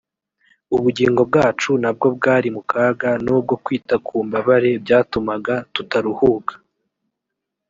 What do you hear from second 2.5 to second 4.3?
mu kaga n’ubwo kwita ku